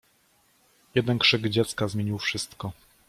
Jeden 0.95 1.19
krzyk 1.19 1.49
dziecka 1.49 1.87
zmienił 1.87 2.17
wszystko. 2.17 2.71